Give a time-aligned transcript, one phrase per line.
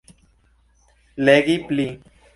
[1.27, 1.87] Legi pli.